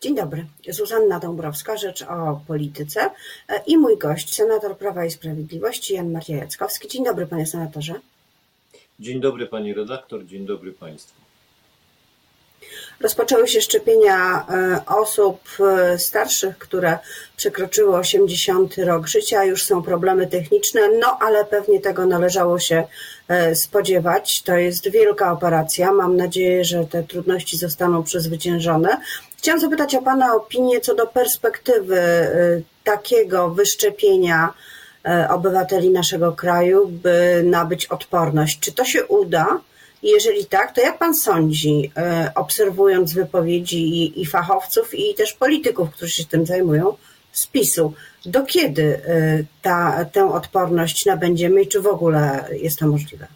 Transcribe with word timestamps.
Dzień 0.00 0.14
dobry. 0.14 0.46
Zuzanna 0.68 1.18
Dąbrowska, 1.18 1.76
Rzecz 1.76 2.02
o 2.02 2.40
Polityce 2.46 3.10
e, 3.48 3.62
i 3.66 3.78
mój 3.78 3.98
gość, 3.98 4.34
senator 4.34 4.76
Prawa 4.76 5.04
i 5.04 5.10
Sprawiedliwości 5.10 5.94
Jan 5.94 6.10
Maria 6.10 6.36
Jackowski. 6.36 6.88
Dzień 6.88 7.04
dobry, 7.04 7.26
panie 7.26 7.46
senatorze. 7.46 7.94
Dzień 9.00 9.20
dobry, 9.20 9.46
pani 9.46 9.74
redaktor, 9.74 10.26
dzień 10.26 10.46
dobry 10.46 10.72
państwu. 10.72 11.20
Rozpoczęły 13.00 13.48
się 13.48 13.60
szczepienia 13.60 14.46
e, 14.48 14.80
osób 14.86 15.40
e, 15.60 15.98
starszych, 15.98 16.58
które 16.58 16.98
przekroczyły 17.36 17.96
80 17.96 18.78
rok 18.78 19.06
życia. 19.06 19.44
Już 19.44 19.64
są 19.64 19.82
problemy 19.82 20.26
techniczne, 20.26 20.80
no 21.00 21.18
ale 21.20 21.44
pewnie 21.44 21.80
tego 21.80 22.06
należało 22.06 22.58
się 22.58 22.84
spodziewać. 23.54 24.42
To 24.42 24.56
jest 24.56 24.90
wielka 24.90 25.32
operacja. 25.32 25.92
Mam 25.92 26.16
nadzieję, 26.16 26.64
że 26.64 26.84
te 26.84 27.02
trudności 27.02 27.56
zostaną 27.56 28.02
przezwyciężone. 28.02 29.00
Chciałam 29.38 29.60
zapytać 29.60 29.94
o 29.94 30.02
Pana 30.02 30.34
opinię 30.34 30.80
co 30.80 30.94
do 30.94 31.06
perspektywy 31.06 32.00
takiego 32.84 33.50
wyszczepienia 33.50 34.52
obywateli 35.30 35.90
naszego 35.90 36.32
kraju, 36.32 36.88
by 36.88 37.42
nabyć 37.46 37.86
odporność. 37.86 38.60
Czy 38.60 38.72
to 38.72 38.84
się 38.84 39.06
uda? 39.06 39.60
Jeżeli 40.02 40.46
tak, 40.46 40.74
to 40.74 40.80
jak 40.80 40.98
pan 40.98 41.14
sądzi, 41.14 41.92
e, 41.96 42.32
obserwując 42.34 43.12
wypowiedzi 43.12 44.20
i, 44.20 44.26
fachowców, 44.26 44.94
i 44.94 45.14
też 45.14 45.32
polityków, 45.32 45.90
którzy 45.90 46.12
się 46.12 46.24
tym 46.24 46.46
zajmują, 46.46 46.94
z 47.32 47.46
PiSu, 47.46 47.92
do 48.26 48.42
kiedy 48.42 49.00
ta, 49.62 50.04
tę 50.04 50.32
odporność 50.32 51.06
nabędziemy 51.06 51.62
i 51.62 51.68
czy 51.68 51.80
w 51.80 51.86
ogóle 51.86 52.48
jest 52.52 52.78
to 52.78 52.86
możliwe? 52.86 53.26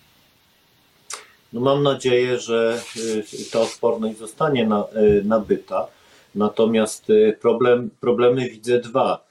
No 1.53 1.61
mam 1.61 1.83
nadzieję, 1.83 2.39
że 2.39 2.81
e, 2.97 3.51
ta 3.53 3.61
odporność 3.61 4.19
zostanie 4.19 4.67
na, 4.67 4.85
nabyta. 5.25 5.87
Natomiast 6.35 7.07
problem, 7.41 7.91
problemy 8.01 8.49
widzę 8.49 8.81
dwa. 8.81 9.25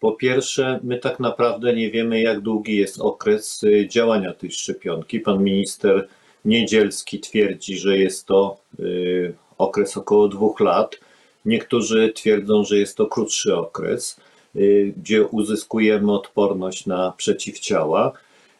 Po 0.00 0.12
pierwsze, 0.12 0.80
my 0.82 0.98
tak 0.98 1.20
naprawdę 1.20 1.74
nie 1.74 1.90
wiemy, 1.90 2.20
jak 2.20 2.40
długi 2.40 2.76
jest 2.76 3.00
okres 3.00 3.60
działania 3.88 4.32
tej 4.32 4.50
szczepionki. 4.50 5.20
Pan 5.20 5.44
minister 5.44 6.08
Niedzielski 6.46 7.20
twierdzi, 7.20 7.78
że 7.78 7.98
jest 7.98 8.26
to 8.26 8.56
y, 8.80 9.34
okres 9.58 9.96
około 9.96 10.28
dwóch 10.28 10.60
lat. 10.60 10.96
Niektórzy 11.44 12.12
twierdzą, 12.14 12.64
że 12.64 12.78
jest 12.78 12.96
to 12.96 13.06
krótszy 13.06 13.56
okres, 13.56 14.20
y, 14.56 14.94
gdzie 14.96 15.26
uzyskujemy 15.26 16.12
odporność 16.12 16.86
na 16.86 17.12
przeciwciała. 17.16 18.12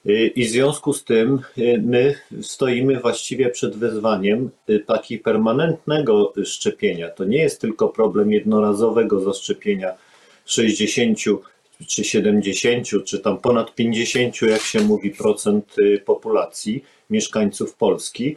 Y, 0.08 0.26
I 0.26 0.44
w 0.44 0.50
związku 0.50 0.92
z 0.92 1.04
tym 1.04 1.40
my 1.82 2.14
stoimy 2.42 3.00
właściwie 3.00 3.50
przed 3.50 3.76
wezwaniem 3.76 4.50
takiego 4.86 5.24
permanentnego 5.24 6.32
szczepienia. 6.44 7.10
To 7.10 7.24
nie 7.24 7.38
jest 7.38 7.60
tylko 7.60 7.88
problem 7.88 8.32
jednorazowego 8.32 9.20
zaszczepienia 9.20 9.92
60 10.44 11.18
czy 11.86 12.04
70, 12.04 12.88
czy 13.04 13.18
tam 13.18 13.38
ponad 13.38 13.74
50, 13.74 14.42
jak 14.42 14.60
się 14.60 14.80
mówi, 14.80 15.10
procent 15.10 15.76
populacji 16.04 16.84
mieszkańców 17.10 17.74
Polski, 17.74 18.36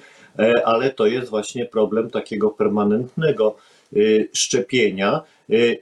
ale 0.66 0.90
to 0.90 1.06
jest 1.06 1.30
właśnie 1.30 1.66
problem 1.66 2.09
takiego 2.09 2.50
permanentnego 2.50 3.56
szczepienia 4.34 5.22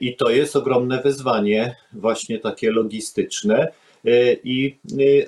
i 0.00 0.16
to 0.16 0.30
jest 0.30 0.56
ogromne 0.56 1.02
wyzwanie, 1.02 1.76
właśnie 1.92 2.38
takie 2.38 2.70
logistyczne 2.70 3.68
i 4.44 4.76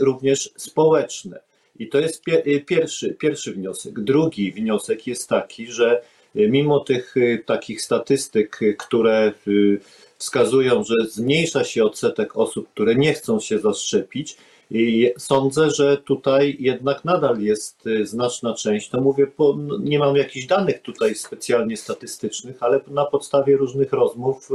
również 0.00 0.50
społeczne. 0.56 1.40
I 1.78 1.88
to 1.88 1.98
jest 1.98 2.24
pierwszy, 2.66 3.14
pierwszy 3.14 3.52
wniosek. 3.52 4.00
Drugi 4.00 4.52
wniosek 4.52 5.06
jest 5.06 5.28
taki, 5.28 5.66
że 5.66 6.02
mimo 6.34 6.80
tych 6.80 7.14
takich 7.46 7.82
statystyk, 7.82 8.60
które 8.78 9.32
wskazują, 10.18 10.84
że 10.84 10.94
zmniejsza 11.08 11.64
się 11.64 11.84
odsetek 11.84 12.36
osób, 12.36 12.68
które 12.68 12.94
nie 12.94 13.14
chcą 13.14 13.40
się 13.40 13.58
zaszczepić, 13.58 14.36
i 14.72 15.10
sądzę, 15.18 15.70
że 15.70 15.96
tutaj 15.96 16.56
jednak 16.60 17.04
nadal 17.04 17.40
jest 17.40 17.84
znaczna 18.02 18.54
część. 18.54 18.88
To 18.88 19.00
mówię, 19.00 19.26
no, 19.38 19.78
nie 19.78 19.98
mam 19.98 20.16
jakichś 20.16 20.46
danych 20.46 20.82
tutaj 20.82 21.14
specjalnie 21.14 21.76
statystycznych, 21.76 22.56
ale 22.62 22.80
na 22.86 23.04
podstawie 23.04 23.56
różnych 23.56 23.92
rozmów 23.92 24.48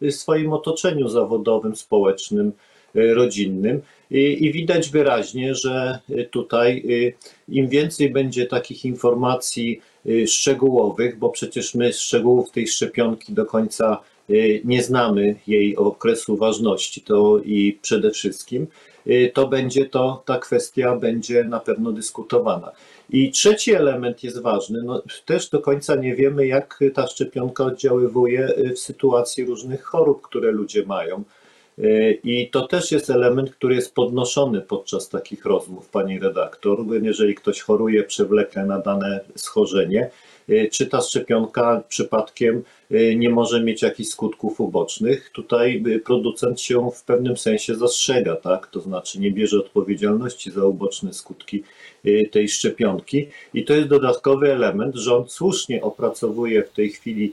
w 0.00 0.12
swoim 0.12 0.52
otoczeniu 0.52 1.08
zawodowym, 1.08 1.76
społecznym, 1.76 2.52
rodzinnym. 2.94 3.80
I, 4.10 4.52
widać 4.52 4.90
wyraźnie, 4.90 5.54
że 5.54 5.98
tutaj 6.30 6.84
im 7.48 7.68
więcej 7.68 8.10
będzie 8.10 8.46
takich 8.46 8.84
informacji 8.84 9.80
szczegółowych, 10.26 11.18
bo 11.18 11.30
przecież 11.30 11.74
my 11.74 11.92
szczegółów 11.92 12.50
tej 12.50 12.68
szczepionki 12.68 13.32
do 13.32 13.46
końca 13.46 14.00
nie 14.64 14.82
znamy 14.82 15.34
jej 15.46 15.76
okresu 15.76 16.36
ważności, 16.36 17.00
to 17.00 17.40
i 17.44 17.78
przede 17.82 18.10
wszystkim 18.10 18.66
Y, 19.08 19.32
to 19.34 19.48
będzie 19.48 19.86
to, 19.86 20.22
ta 20.26 20.38
kwestia 20.38 20.96
będzie 20.96 21.44
na 21.44 21.60
pewno 21.60 21.92
dyskutowana. 21.92 22.72
I 23.10 23.30
trzeci 23.30 23.74
element 23.74 24.24
jest 24.24 24.42
ważny. 24.42 24.82
No, 24.82 25.02
też 25.24 25.50
do 25.50 25.60
końca 25.60 25.94
nie 25.94 26.14
wiemy, 26.14 26.46
jak 26.46 26.80
ta 26.94 27.06
szczepionka 27.06 27.64
oddziaływuje 27.64 28.48
y, 28.58 28.74
w 28.74 28.78
sytuacji 28.78 29.44
różnych 29.44 29.82
chorób, 29.82 30.22
które 30.22 30.52
ludzie 30.52 30.86
mają. 30.86 31.24
I 32.24 32.50
to 32.52 32.66
też 32.66 32.92
jest 32.92 33.10
element, 33.10 33.50
który 33.50 33.74
jest 33.74 33.94
podnoszony 33.94 34.60
podczas 34.60 35.08
takich 35.08 35.44
rozmów, 35.44 35.88
pani 35.88 36.18
redaktor. 36.18 36.78
Jeżeli 37.02 37.34
ktoś 37.34 37.60
choruje 37.60 38.04
przewlekle 38.04 38.66
na 38.66 38.78
dane 38.78 39.20
schorzenie, 39.36 40.10
Y, 40.48 40.68
czy 40.72 40.86
ta 40.86 41.00
szczepionka 41.00 41.82
przypadkiem 41.88 42.62
y, 42.90 43.16
nie 43.16 43.30
może 43.30 43.62
mieć 43.64 43.82
jakichś 43.82 44.08
skutków 44.08 44.60
ubocznych. 44.60 45.30
Tutaj 45.30 45.82
y, 45.86 46.00
producent 46.00 46.60
się 46.60 46.90
w 46.90 47.02
pewnym 47.02 47.36
sensie 47.36 47.74
zastrzega, 47.74 48.36
tak? 48.36 48.66
To 48.66 48.80
znaczy 48.80 49.20
nie 49.20 49.30
bierze 49.30 49.58
odpowiedzialności 49.58 50.50
za 50.50 50.64
uboczne 50.64 51.12
skutki 51.12 51.62
tej 52.30 52.48
szczepionki. 52.48 53.28
I 53.54 53.64
to 53.64 53.74
jest 53.74 53.88
dodatkowy 53.88 54.52
element. 54.52 54.94
Rząd 54.96 55.32
słusznie 55.32 55.82
opracowuje 55.82 56.62
w 56.62 56.70
tej 56.70 56.90
chwili 56.90 57.32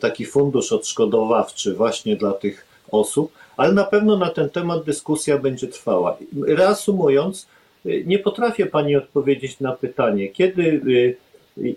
taki 0.00 0.26
fundusz 0.26 0.72
odszkodowawczy 0.72 1.74
właśnie 1.74 2.16
dla 2.16 2.32
tych 2.32 2.66
osób, 2.90 3.32
ale 3.56 3.72
na 3.72 3.84
pewno 3.84 4.16
na 4.16 4.30
ten 4.30 4.50
temat 4.50 4.84
dyskusja 4.84 5.38
będzie 5.38 5.68
trwała. 5.68 6.16
Reasumując, 6.46 7.46
nie 7.84 8.18
potrafię 8.18 8.66
Pani 8.66 8.96
odpowiedzieć 8.96 9.60
na 9.60 9.72
pytanie, 9.72 10.28
kiedy 10.28 10.80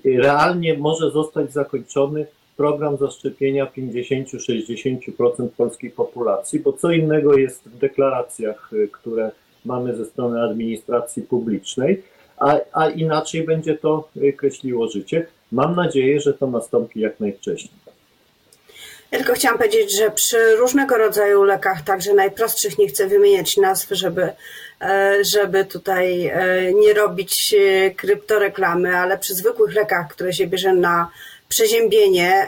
realnie 0.06 0.78
może 0.78 1.12
zostać 1.12 1.54
zakończony 1.54 2.26
program 2.60 2.98
zaszczepienia 2.98 3.66
50-60% 3.66 5.50
polskiej 5.58 5.92
populacji, 5.92 6.60
bo 6.60 6.74
co 6.74 6.92
innego 6.92 7.38
jest 7.38 7.64
w 7.70 7.78
deklaracjach, 7.78 8.74
y, 8.74 8.90
które 8.92 9.32
mamy 9.66 9.96
ze 9.96 10.06
strony 10.06 10.42
administracji 10.42 11.22
publicznej, 11.24 12.04
a, 12.38 12.58
a 12.74 12.90
inaczej 12.90 13.44
będzie 13.44 13.78
to 13.78 14.10
y, 14.18 14.34
kreśliło 14.34 14.88
życie. 14.88 15.28
Mam 15.52 15.76
nadzieję, 15.76 16.22
że 16.22 16.34
to 16.34 16.48
nastąpi 16.48 17.00
jak 17.00 17.20
najwcześniej. 17.20 17.79
Ja 19.12 19.18
tylko 19.18 19.34
chciałam 19.34 19.58
powiedzieć, 19.58 19.98
że 19.98 20.12
przy 20.12 20.56
różnego 20.56 20.98
rodzaju 20.98 21.44
lekach, 21.44 21.82
także 21.82 22.14
najprostszych, 22.14 22.78
nie 22.78 22.88
chcę 22.88 23.08
wymieniać 23.08 23.58
nazw, 23.58 23.88
żeby, 23.92 24.34
e, 24.82 25.16
żeby 25.22 25.66
tutaj 25.66 26.28
e, 26.28 26.74
nie 26.74 26.94
robić 26.94 27.54
e, 27.54 27.92
kryptoreklamy, 27.92 28.98
ale 28.98 29.18
przy 29.18 29.36
zwykłych 29.36 29.76
lekach, 29.76 30.08
które 30.10 30.34
się 30.34 30.48
bierze 30.48 30.74
na 30.74 31.12
przeziębienie, 31.50 32.48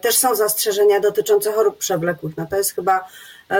też 0.00 0.18
są 0.18 0.34
zastrzeżenia 0.34 1.00
dotyczące 1.00 1.52
chorób 1.52 1.78
przewlekłych. 1.78 2.36
No 2.36 2.46
to 2.50 2.56
jest 2.56 2.74
chyba 2.74 3.08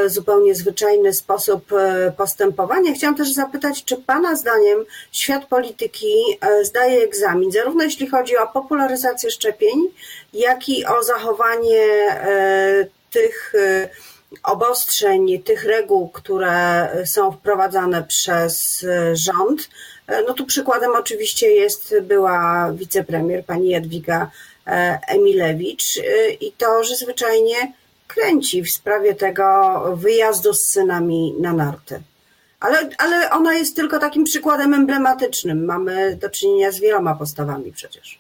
zupełnie 0.07 0.55
zwyczajny 0.55 1.13
sposób 1.13 1.73
e, 1.73 2.13
postępowania. 2.17 2.95
Chciałam 2.95 3.17
też 3.17 3.33
zapytać, 3.33 3.85
czy 3.85 3.97
Pana 3.97 4.37
zdaniem 4.37 4.85
świat 5.13 5.47
polityki 5.47 6.15
e, 6.41 6.65
zdaje 6.65 7.03
egzamin, 7.03 7.53
zarówno 7.53 7.85
jeśli 7.85 8.07
chodzi 8.07 8.37
o 8.37 8.47
popularyzację 8.47 9.31
szczepień, 9.31 9.89
jak 10.33 10.69
i 10.69 10.87
o 10.87 11.03
zachowanie 11.03 11.83
tych 13.11 13.53
obostrzeń, 14.43 15.43
tych 15.43 15.65
reguł, 15.65 16.09
które 16.09 16.89
są 17.07 17.33
wprowadzane 17.33 18.03
przez 18.03 18.87
rząd. 19.13 19.69
No 20.27 20.35
tu 20.35 20.47
przykładem 20.47 20.91
oczywiście 20.97 21.51
jest 21.51 21.95
była 22.03 22.73
wicepremier 22.75 23.45
pani 23.45 23.69
Jadwiga 23.69 24.31
Emilewicz 25.09 26.01
i 26.41 26.53
to, 26.53 26.85
że 26.85 26.97
zwyczajnie 26.97 27.73
kręci 28.15 28.63
w 28.63 28.71
sprawie 28.71 29.15
tego 29.15 29.45
wyjazdu 29.97 30.55
z 30.55 30.63
synami 30.63 31.35
na 31.41 31.53
narty. 31.53 32.03
Ale, 32.61 32.89
ale 32.99 33.31
ona 33.31 33.55
jest 33.55 33.77
tylko 33.77 33.99
takim 33.99 34.25
przykładem 34.25 34.75
emblematycznym. 34.75 35.65
Mamy 35.65 36.17
do 36.17 36.31
czynienia 36.31 36.73
z 36.73 36.81
wieloma 36.81 37.15
postawami 37.15 37.73
przecież. 37.73 38.19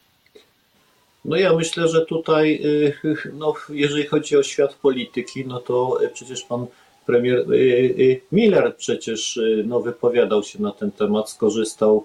No 1.24 1.36
ja 1.36 1.52
myślę, 1.52 1.88
że 1.88 2.06
tutaj, 2.06 2.60
y, 3.04 3.16
no, 3.32 3.54
jeżeli 3.68 4.06
chodzi 4.06 4.36
o 4.36 4.42
świat 4.42 4.74
polityki, 4.74 5.46
no 5.46 5.60
to 5.60 5.98
przecież 6.12 6.42
pan 6.42 6.66
premier 7.06 7.52
y, 7.52 7.54
y, 7.54 8.20
Miller 8.32 8.76
przecież 8.76 9.40
no, 9.64 9.80
wypowiadał 9.80 10.42
się 10.42 10.62
na 10.62 10.72
ten 10.72 10.92
temat, 10.92 11.30
skorzystał 11.30 12.04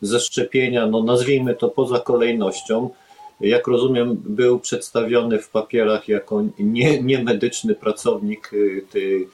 ze 0.00 0.20
szczepienia, 0.20 0.86
no 0.86 1.02
nazwijmy 1.02 1.54
to 1.54 1.68
poza 1.68 2.00
kolejnością, 2.00 2.90
jak 3.40 3.66
rozumiem, 3.66 4.16
był 4.24 4.60
przedstawiony 4.60 5.38
w 5.38 5.48
papierach 5.48 6.08
jako 6.08 6.42
nie, 6.58 7.02
niemedyczny 7.02 7.74
pracownik 7.74 8.50
tej, 8.92 9.28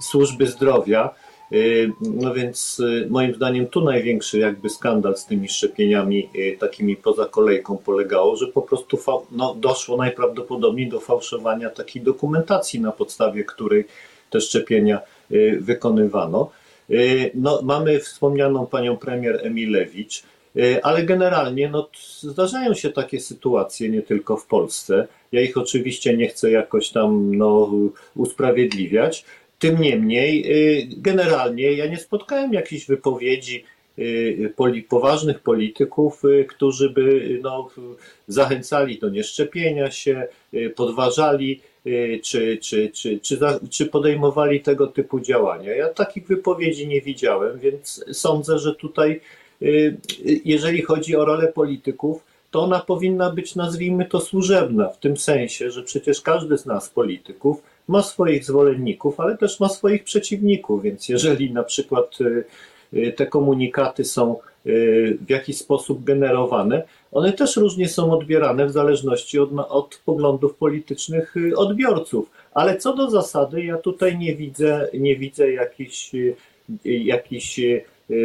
służby 0.00 0.46
zdrowia. 0.46 1.14
No 2.00 2.34
więc 2.34 2.82
moim 3.08 3.34
zdaniem 3.34 3.66
tu 3.66 3.80
największy 3.80 4.38
jakby 4.38 4.70
skandal 4.70 5.16
z 5.16 5.26
tymi 5.26 5.48
szczepieniami 5.48 6.28
takimi 6.58 6.96
poza 6.96 7.24
kolejką 7.24 7.76
polegało, 7.76 8.36
że 8.36 8.46
po 8.46 8.62
prostu 8.62 8.98
no, 9.32 9.54
doszło 9.54 9.96
najprawdopodobniej 9.96 10.88
do 10.88 11.00
fałszowania 11.00 11.70
takiej 11.70 12.02
dokumentacji, 12.02 12.80
na 12.80 12.92
podstawie 12.92 13.44
której 13.44 13.84
te 14.30 14.40
szczepienia 14.40 15.00
wykonywano. 15.60 16.50
No, 17.34 17.60
mamy 17.62 18.00
wspomnianą 18.00 18.66
panią 18.66 18.96
premier 18.96 19.46
Emilewicz, 19.46 20.22
ale 20.82 21.02
generalnie 21.02 21.68
no, 21.68 21.88
zdarzają 22.20 22.74
się 22.74 22.90
takie 22.90 23.20
sytuacje 23.20 23.88
nie 23.88 24.02
tylko 24.02 24.36
w 24.36 24.46
Polsce. 24.46 25.08
Ja 25.32 25.40
ich 25.40 25.56
oczywiście 25.56 26.16
nie 26.16 26.28
chcę 26.28 26.50
jakoś 26.50 26.90
tam 26.90 27.36
no, 27.36 27.70
usprawiedliwiać. 28.16 29.24
Tym 29.58 29.80
niemniej, 29.80 30.44
e, 30.52 30.86
generalnie 30.96 31.72
ja 31.72 31.86
nie 31.86 31.96
spotkałem 31.96 32.52
jakichś 32.52 32.86
wypowiedzi 32.86 33.64
e, 33.98 34.82
poważnych 34.88 35.40
polityków, 35.40 36.22
którzy 36.48 36.90
by 36.90 37.38
no, 37.42 37.70
zachęcali 38.28 38.98
do 38.98 39.08
nieszczepienia 39.08 39.90
się, 39.90 40.26
podważali 40.76 41.60
czy, 42.22 42.58
czy, 42.62 42.90
czy, 42.92 43.20
czy, 43.20 43.38
czy 43.70 43.86
podejmowali 43.86 44.60
tego 44.60 44.86
typu 44.86 45.20
działania. 45.20 45.74
Ja 45.74 45.88
takich 45.88 46.26
wypowiedzi 46.26 46.88
nie 46.88 47.00
widziałem, 47.00 47.58
więc 47.58 48.04
sądzę, 48.12 48.58
że 48.58 48.74
tutaj 48.74 49.20
jeżeli 50.44 50.82
chodzi 50.82 51.16
o 51.16 51.24
rolę 51.24 51.52
polityków, 51.52 52.24
to 52.50 52.62
ona 52.62 52.80
powinna 52.80 53.30
być, 53.30 53.54
nazwijmy 53.54 54.04
to, 54.04 54.20
służebna, 54.20 54.88
w 54.88 54.98
tym 54.98 55.16
sensie, 55.16 55.70
że 55.70 55.82
przecież 55.82 56.20
każdy 56.20 56.58
z 56.58 56.66
nas, 56.66 56.88
polityków, 56.88 57.62
ma 57.88 58.02
swoich 58.02 58.44
zwolenników, 58.44 59.20
ale 59.20 59.38
też 59.38 59.60
ma 59.60 59.68
swoich 59.68 60.04
przeciwników, 60.04 60.82
więc 60.82 61.08
jeżeli 61.08 61.52
na 61.52 61.62
przykład 61.62 62.20
y, 62.20 62.44
y, 62.94 63.12
te 63.12 63.26
komunikaty 63.26 64.04
są 64.04 64.36
w 65.26 65.30
jakiś 65.30 65.58
sposób 65.58 66.04
generowane, 66.04 66.82
one 67.12 67.32
też 67.32 67.56
różnie 67.56 67.88
są 67.88 68.12
odbierane 68.12 68.66
w 68.66 68.72
zależności 68.72 69.38
od, 69.38 69.50
od 69.68 70.00
poglądów 70.04 70.54
politycznych 70.54 71.34
odbiorców. 71.56 72.30
Ale 72.54 72.76
co 72.76 72.96
do 72.96 73.10
zasady, 73.10 73.64
ja 73.64 73.76
tutaj 73.76 74.18
nie 74.18 74.36
widzę, 74.36 74.88
nie 74.94 75.16
widzę 75.16 75.52
jakichś, 75.52 76.10
jakichś 76.84 77.60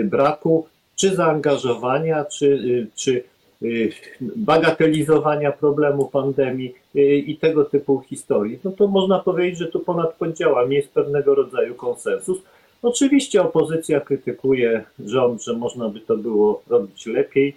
braku 0.04 0.66
czy 0.96 1.16
zaangażowania, 1.16 2.26
czy, 2.26 2.46
y, 2.46 2.88
czy 2.96 3.24
y, 3.62 3.92
bagatelizowania 4.22 5.52
problemu 5.52 6.08
pandemii 6.08 6.74
y, 6.96 7.00
i 7.16 7.38
tego 7.38 7.66
typu 7.66 8.02
historii, 8.02 8.60
no 8.64 8.72
to 8.72 8.88
można 8.88 9.20
powiedzieć, 9.20 9.60
że 9.60 9.68
tu 9.68 9.80
ponad 9.80 10.14
podziałami 10.14 10.76
jest 10.76 10.90
pewnego 10.90 11.36
rodzaju 11.36 11.76
konsensus. 11.76 12.38
Oczywiście 12.82 13.42
opozycja 13.42 14.00
krytykuje 14.00 14.84
rząd, 15.06 15.44
że 15.44 15.54
można 15.54 15.90
by 15.90 16.00
to 16.00 16.18
było 16.18 16.64
robić 16.70 17.06
lepiej, 17.06 17.56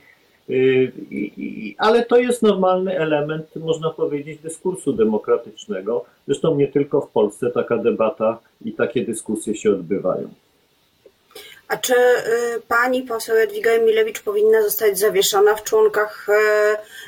ale 1.79 2.05
to 2.05 2.17
jest 2.17 2.43
normalny 2.43 2.99
element, 2.99 3.57
można 3.57 3.91
powiedzieć, 3.91 4.39
dyskursu 4.39 4.93
demokratycznego. 4.93 6.05
Zresztą 6.27 6.57
nie 6.57 6.69
tylko 6.69 7.01
w 7.01 7.11
Polsce 7.11 7.51
taka 7.51 7.79
debata 7.79 8.39
i 8.65 8.73
takie 8.73 9.05
dyskusje 9.05 9.55
się 9.55 9.71
odbywają. 9.71 10.29
A 11.69 11.77
czy 11.77 11.95
y, 11.95 12.61
pani 12.69 13.03
poseł 13.03 13.37
Jadwiga 13.37 13.71
Emilewicz 13.71 14.23
powinna 14.23 14.63
zostać 14.63 14.99
zawieszona 14.99 15.55
w 15.55 15.63
członkach, 15.63 16.27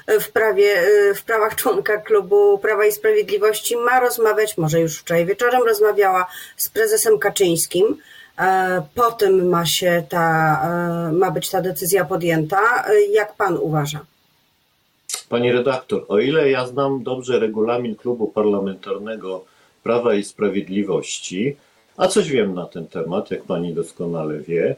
y, 0.09 0.21
w, 0.21 0.31
prawie, 0.33 0.89
y, 0.89 1.15
w 1.15 1.23
prawach 1.23 1.57
członka 1.57 1.99
klubu 1.99 2.59
Prawa 2.59 2.87
i 2.87 2.93
Sprawiedliwości? 2.93 3.77
Ma 3.77 4.01
rozmawiać, 4.01 4.59
może 4.59 4.81
już 4.81 4.99
wczoraj 4.99 5.27
wieczorem 5.27 5.63
rozmawiała 5.63 6.27
z 6.57 6.69
prezesem 6.69 7.19
Kaczyńskim. 7.19 7.97
Potem 8.95 9.49
ma 9.49 9.67
się 9.67 10.03
ta, 10.09 11.11
ma 11.13 11.31
być 11.31 11.51
ta 11.51 11.63
decyzja 11.63 12.05
podjęta. 12.05 12.85
Jak 13.11 13.35
pan 13.35 13.57
uważa? 13.57 14.01
Pani 15.29 15.53
redaktor, 15.53 16.05
o 16.09 16.19
ile 16.19 16.51
ja 16.51 16.67
znam 16.67 17.03
dobrze 17.03 17.39
regulamin 17.39 17.97
klubu 17.97 18.29
parlamentarnego 18.29 19.45
Prawa 19.83 20.15
i 20.15 20.25
Sprawiedliwości, 20.25 21.57
a 21.99 22.09
coś 22.09 22.31
wiem 22.31 22.55
na 22.55 22.67
ten 22.67 22.87
temat, 22.87 23.31
jak 23.31 23.45
pani 23.45 23.75
doskonale 23.75 24.41
wie. 24.41 24.77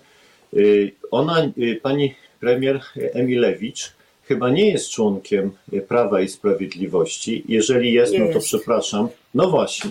Y, 0.55 0.93
ona, 1.11 1.45
y, 1.59 1.81
pani 1.83 2.15
premier 2.41 2.81
Emilewicz, 2.97 3.93
chyba 4.25 4.51
nie 4.51 4.71
jest 4.71 4.91
członkiem 4.91 5.51
Prawa 5.89 6.21
i 6.21 6.29
Sprawiedliwości. 6.29 7.45
Jeżeli 7.49 7.93
jest, 7.93 8.15
no 8.19 8.33
to 8.33 8.41
przepraszam. 8.41 9.09
No 9.35 9.51
właśnie. 9.51 9.91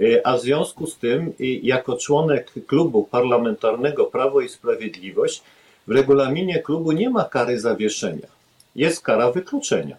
Y, 0.00 0.20
a 0.24 0.36
w 0.36 0.40
związku 0.40 0.86
z 0.86 0.98
tym, 0.98 1.32
jako 1.62 1.96
członek 1.96 2.52
klubu 2.66 3.04
parlamentarnego 3.04 4.04
Prawo 4.04 4.40
i 4.40 4.48
Sprawiedliwość, 4.48 5.42
w 5.86 5.90
regulaminie 5.90 6.62
klubu 6.62 6.92
nie 6.92 7.10
ma 7.10 7.24
kary 7.24 7.60
zawieszenia. 7.60 8.28
Jest 8.76 9.02
kara 9.02 9.32
wykluczenia. 9.32 9.96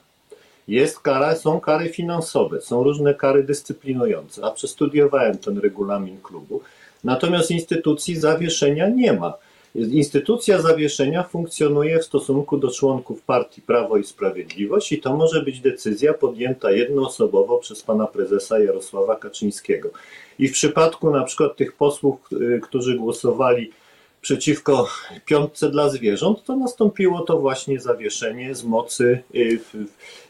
Jest 0.67 0.99
kara, 0.99 1.35
są 1.35 1.59
kary 1.59 1.89
finansowe, 1.89 2.61
są 2.61 2.83
różne 2.83 3.13
kary 3.13 3.43
dyscyplinujące, 3.43 4.45
a 4.45 4.51
przestudiowałem 4.51 5.37
ten 5.37 5.57
regulamin 5.57 6.21
klubu. 6.21 6.61
Natomiast 7.03 7.51
instytucji 7.51 8.15
zawieszenia 8.15 8.89
nie 8.89 9.13
ma. 9.13 9.33
Instytucja 9.75 10.61
zawieszenia 10.61 11.23
funkcjonuje 11.23 11.99
w 11.99 12.05
stosunku 12.05 12.57
do 12.57 12.71
członków 12.71 13.21
partii 13.21 13.61
Prawo 13.61 13.97
i 13.97 14.03
Sprawiedliwość 14.03 14.91
i 14.91 14.99
to 14.99 15.15
może 15.15 15.41
być 15.43 15.59
decyzja 15.59 16.13
podjęta 16.13 16.71
jednoosobowo 16.71 17.57
przez 17.57 17.83
pana 17.83 18.07
prezesa 18.07 18.59
Jarosława 18.59 19.15
Kaczyńskiego. 19.15 19.89
I 20.39 20.47
w 20.47 20.51
przypadku 20.51 21.11
na 21.11 21.23
przykład 21.23 21.55
tych 21.55 21.73
posłów, 21.73 22.15
y, 22.31 22.59
którzy 22.63 22.95
głosowali 22.95 23.71
przeciwko 24.27 24.87
piątce 25.25 25.69
dla 25.69 25.89
zwierząt, 25.89 26.43
to 26.43 26.55
nastąpiło 26.55 27.21
to 27.21 27.39
właśnie 27.39 27.79
zawieszenie 27.79 28.55
z 28.55 28.63
mocy 28.63 29.23
y, 29.35 29.59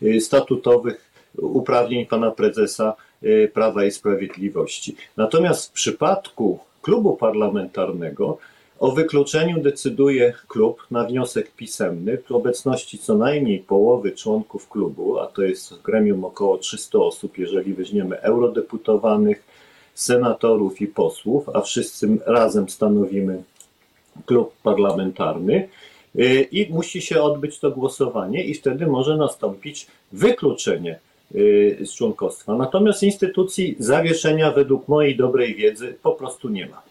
y, 0.04 0.22
statutowych 0.22 1.12
uprawnień 1.38 2.06
pana 2.06 2.32
prezesa 2.32 2.96
y, 3.24 3.52
Prawa 3.54 3.86
i 3.86 3.92
Sprawiedliwości. 3.92 4.96
Natomiast 5.18 5.70
w 5.70 5.72
przypadku 5.72 6.60
klubu 6.82 7.16
parlamentarnego 7.16 8.38
o 8.80 8.92
wykluczeniu 8.92 9.62
decyduje 9.62 10.34
klub 10.48 10.88
na 10.92 11.04
wniosek 11.04 11.52
pisemny 11.52 12.18
w 12.18 12.32
obecności 12.32 12.98
co 12.98 13.16
najmniej 13.16 13.60
połowy 13.60 14.12
członków 14.12 14.70
klubu, 14.70 15.20
a 15.20 15.28
to 15.28 15.42
jest 15.42 15.74
w 15.74 15.82
gremium 15.82 16.26
około 16.26 16.58
300 16.58 17.00
osób, 17.00 17.38
jeżeli 17.38 17.74
weźmiemy 17.74 18.22
eurodeputowanych, 18.22 19.44
senatorów 19.94 20.82
i 20.82 20.88
posłów, 20.88 21.50
a 21.54 21.62
wszyscy 21.62 22.18
razem 22.26 22.70
stanowimy 22.70 23.44
klub 24.26 24.54
parlamentarny 24.64 25.70
y, 26.16 26.48
i 26.52 26.74
musi 26.74 27.02
się 27.02 27.22
odbyć 27.22 27.60
to 27.60 27.72
głosowanie 27.72 28.44
i 28.44 28.54
wtedy 28.54 28.88
może 28.88 29.18
nastąpić 29.18 29.88
wykluczenie 30.12 31.00
y, 31.36 31.78
z 31.82 31.96
członkostwa. 31.96 32.56
Natomiast 32.56 33.04
instytucji 33.04 33.76
zawieszenia 33.80 34.52
według 34.52 34.88
mojej 34.88 35.18
dobrej 35.18 35.56
wiedzy 35.56 35.96
po 36.04 36.12
prostu 36.12 36.50
nie 36.50 36.66
ma. 36.66 36.82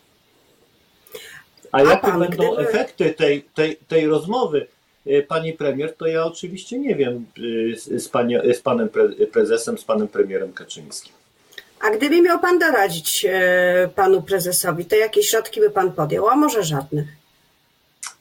A 1.73 1.83
jakie 1.83 2.13
będą 2.13 2.27
gdyby... 2.27 2.69
efekty 2.69 3.15
tej, 3.15 3.43
tej, 3.55 3.77
tej 3.89 4.07
rozmowy, 4.07 4.67
y, 5.07 5.27
pani 5.29 5.53
premier, 5.53 5.97
to 5.97 6.07
ja 6.07 6.25
oczywiście 6.25 6.79
nie 6.79 6.95
wiem 6.95 7.27
z, 7.77 8.09
panie, 8.09 8.43
z 8.55 8.61
panem 8.61 8.89
prezesem, 9.33 9.79
z 9.79 9.85
panem 9.85 10.09
premierem 10.09 10.53
Kaczyńskim. 10.53 11.16
A 11.81 11.91
gdyby 11.91 12.23
miał 12.23 12.41
Pan 12.41 12.59
doradzić 12.59 13.27
e, 13.29 13.89
Panu 13.95 14.23
Prezesowi, 14.23 14.85
to 14.85 14.97
jakie 14.97 15.23
środki 15.23 15.61
by 15.61 15.71
Pan 15.71 15.93
podjął, 15.93 16.29
a 16.29 16.37
może 16.37 16.63
żadnych? 16.63 17.07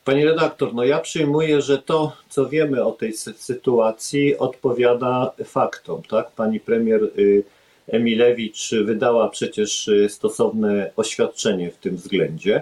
Pani 0.05 0.25
redaktor, 0.25 0.73
no 0.73 0.83
ja 0.83 0.99
przyjmuję, 0.99 1.61
że 1.61 1.77
to, 1.77 2.17
co 2.29 2.49
wiemy 2.49 2.83
o 2.83 2.91
tej 2.91 3.13
sytuacji, 3.37 4.37
odpowiada 4.37 5.31
faktom. 5.45 6.01
Tak? 6.09 6.31
Pani 6.31 6.59
premier 6.59 7.03
y, 7.03 7.43
Emilewicz 7.87 8.71
wydała 8.83 9.29
przecież 9.29 9.87
y, 9.87 10.09
stosowne 10.09 10.91
oświadczenie 10.95 11.71
w 11.71 11.77
tym 11.77 11.95
względzie 11.95 12.61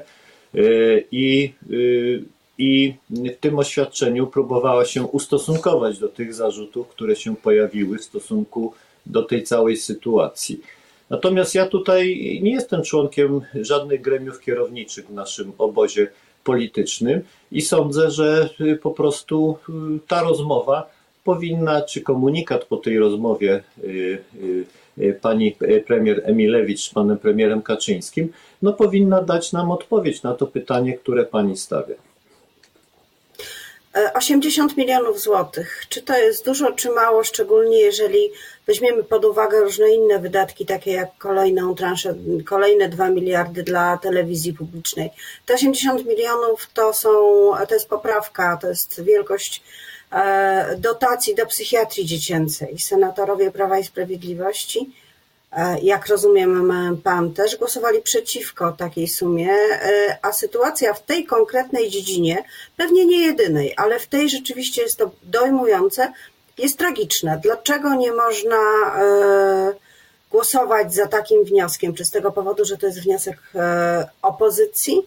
y, 0.56 1.06
i, 1.12 1.54
i 2.58 2.94
w 3.10 3.40
tym 3.40 3.60
oświadczeniu 3.60 4.28
próbowała 4.28 4.86
się 4.86 5.04
ustosunkować 5.04 6.00
do 6.00 6.08
tych 6.08 6.34
zarzutów, 6.34 6.88
które 6.88 7.16
się 7.16 7.36
pojawiły 7.36 7.98
w 7.98 8.04
stosunku 8.04 8.74
do 9.06 9.24
tej 9.24 9.44
całej 9.44 9.78
sytuacji. 9.78 10.62
Natomiast 11.14 11.56
ja 11.56 11.66
tutaj 11.66 12.20
nie 12.44 12.52
jestem 12.52 12.84
członkiem 12.84 13.42
żadnych 13.56 14.02
gremiów 14.02 14.40
kierowniczych 14.40 15.08
w 15.08 15.14
naszym 15.14 15.52
obozie 15.58 16.08
politycznym 16.44 17.22
i 17.52 17.62
sądzę, 17.62 18.12
że 18.12 18.50
po 18.82 18.92
prostu 18.92 19.58
y, 19.70 19.74
ta 20.08 20.24
rozmowa 20.24 20.90
powinna, 21.24 21.82
czy 21.82 22.02
komunikat 22.02 22.66
po 22.66 22.78
tej 22.78 23.00
rozmowie 23.00 23.64
y, 23.84 24.24
y, 24.98 25.14
pani 25.22 25.56
premier 25.88 26.22
Emilewicz 26.26 26.82
z 26.82 26.90
panem 26.90 27.18
premierem 27.18 27.62
Kaczyńskim, 27.62 28.30
no 28.62 28.74
powinna 28.74 29.22
dać 29.22 29.52
nam 29.52 29.72
odpowiedź 29.72 30.24
na 30.24 30.34
to 30.34 30.48
pytanie, 30.48 30.94
które 30.94 31.26
pani 31.26 31.58
stawia. 31.58 31.96
80 34.14 34.78
milionów 34.78 35.20
złotych. 35.22 35.86
Czy 35.90 36.02
to 36.02 36.18
jest 36.18 36.46
dużo, 36.46 36.72
czy 36.72 36.90
mało, 36.90 37.24
szczególnie 37.24 37.80
jeżeli 37.80 38.32
weźmiemy 38.68 39.04
pod 39.04 39.26
uwagę 39.26 39.62
różne 39.62 39.90
inne 39.90 40.20
wydatki, 40.20 40.66
takie 40.66 40.92
jak 40.92 41.18
kolejną 41.18 41.76
transzę, 41.76 42.16
kolejne 42.46 42.90
2 42.90 43.10
miliardy 43.10 43.64
dla 43.64 43.98
telewizji 43.98 44.54
publicznej. 44.54 45.10
Te 45.46 45.54
80 45.54 46.06
milionów 46.06 46.70
to 46.74 46.94
są, 46.94 47.10
to 47.68 47.74
jest 47.74 47.90
poprawka, 47.90 48.58
to 48.62 48.68
jest 48.68 49.04
wielkość 49.04 49.64
e, 50.12 50.76
dotacji 50.78 51.36
do 51.36 51.46
psychiatrii 51.46 52.06
dziecięcej. 52.06 52.80
Senatorowie 52.80 53.52
Prawa 53.52 53.80
i 53.80 53.84
Sprawiedliwości 53.84 54.92
E, 55.03 55.03
jak 55.82 56.08
rozumiem, 56.08 56.72
Pan 57.04 57.34
też 57.34 57.58
głosowali 57.58 58.02
przeciwko 58.02 58.72
takiej 58.72 59.08
sumie, 59.08 59.52
e, 59.52 60.18
a 60.22 60.32
sytuacja 60.32 60.94
w 60.94 61.06
tej 61.06 61.26
konkretnej 61.26 61.90
dziedzinie, 61.90 62.44
pewnie 62.78 63.06
nie 63.06 63.26
jedynej, 63.26 63.74
ale 63.78 64.00
w 64.00 64.08
tej 64.08 64.30
rzeczywiście 64.30 64.82
jest 64.82 64.98
to 64.98 65.12
dojmujące, 65.24 66.14
jest 66.58 66.78
tragiczna. 66.78 67.38
Dlaczego 67.38 67.96
nie 67.96 68.12
można 68.12 68.58
e, 68.96 69.74
głosować 70.32 70.94
za 70.94 71.08
takim 71.08 71.44
wnioskiem? 71.44 71.94
Czy 71.94 72.06
z 72.06 72.12
tego 72.12 72.32
powodu, 72.32 72.66
że 72.66 72.78
to 72.78 72.86
jest 72.86 73.04
wniosek 73.04 73.38
opozycji? 74.22 75.02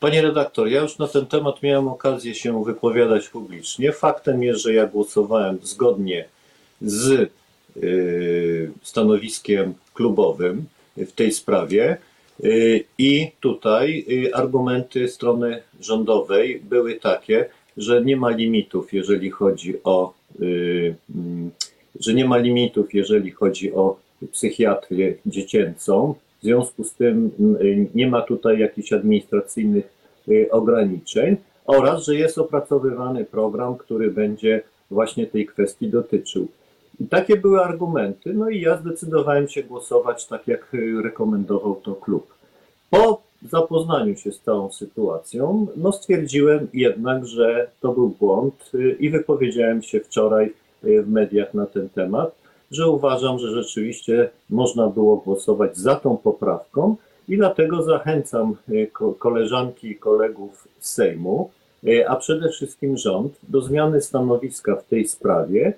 Panie 0.00 0.22
redaktor, 0.22 0.68
ja 0.68 0.80
już 0.80 0.98
na 0.98 1.08
ten 1.08 1.26
temat 1.26 1.62
miałem 1.62 1.88
okazję 1.88 2.34
się 2.34 2.64
wypowiadać 2.64 3.28
publicznie. 3.28 3.92
Faktem 3.92 4.42
jest, 4.42 4.60
że 4.60 4.74
ja 4.74 4.86
głosowałem 4.86 5.58
zgodnie 5.62 6.28
z 6.82 7.30
stanowiskiem 8.82 9.74
klubowym 9.94 10.64
w 10.96 11.12
tej 11.12 11.32
sprawie. 11.32 11.96
Y, 12.44 12.84
I 12.98 13.30
tutaj 13.40 14.04
y, 14.10 14.34
argumenty 14.34 15.08
strony 15.08 15.62
rządowej 15.80 16.60
były 16.60 16.94
takie, 16.94 17.46
że 17.76 18.04
nie 18.04 18.16
ma 18.16 18.30
limitów, 18.30 18.92
jeżeli 18.92 19.30
chodzi 19.30 19.74
o, 19.84 20.14
mm, 20.40 21.50
że 22.00 22.14
nie 22.14 22.24
ma 22.24 22.36
limitów, 22.38 22.94
jeżeli 22.94 23.30
chodzi 23.30 23.72
o 23.72 23.96
psychiatrię 24.32 25.14
dziecięcą. 25.26 26.14
W 26.40 26.44
związku 26.44 26.84
z 26.84 26.94
tym 26.94 27.30
nie 27.94 28.06
ma 28.06 28.22
tutaj 28.22 28.58
jakichś 28.58 28.92
administracyjnych 28.92 29.94
ograniczeń 30.50 31.36
oraz, 31.66 32.04
że 32.04 32.14
jest 32.14 32.38
opracowywany 32.38 33.24
program, 33.24 33.76
który 33.76 34.10
będzie 34.10 34.62
właśnie 34.90 35.26
tej 35.26 35.46
kwestii 35.46 35.88
dotyczył. 35.88 36.48
I 37.00 37.06
takie 37.06 37.36
były 37.36 37.60
argumenty, 37.60 38.34
no 38.34 38.48
i 38.48 38.60
ja 38.60 38.76
zdecydowałem 38.76 39.48
się 39.48 39.62
głosować 39.62 40.26
tak, 40.26 40.48
jak 40.48 40.72
rekomendował 41.02 41.74
to 41.74 41.94
klub. 41.94 42.34
Po 42.90 43.22
zapoznaniu 43.50 44.16
się 44.16 44.32
z 44.32 44.40
całą 44.40 44.72
sytuacją, 44.72 45.66
no 45.76 45.92
stwierdziłem 45.92 46.68
jednak, 46.72 47.26
że 47.26 47.70
to 47.80 47.92
był 47.92 48.08
błąd 48.08 48.72
i 48.98 49.10
wypowiedziałem 49.10 49.82
się 49.82 50.00
wczoraj 50.00 50.52
w 50.82 51.08
mediach 51.08 51.54
na 51.54 51.66
ten 51.66 51.88
temat, 51.88 52.34
że 52.70 52.88
uważam, 52.88 53.38
że 53.38 53.62
rzeczywiście 53.62 54.30
można 54.50 54.86
było 54.86 55.16
głosować 55.16 55.76
za 55.76 55.94
tą 55.94 56.16
poprawką 56.16 56.96
i 57.28 57.36
dlatego 57.36 57.82
zachęcam 57.82 58.56
koleżanki 59.18 59.88
i 59.88 59.96
kolegów 59.96 60.68
z 60.80 60.92
Sejmu, 60.92 61.50
a 62.08 62.16
przede 62.16 62.48
wszystkim 62.48 62.96
rząd 62.96 63.38
do 63.48 63.60
zmiany 63.60 64.00
stanowiska 64.00 64.76
w 64.76 64.84
tej 64.84 65.08
sprawie 65.08 65.72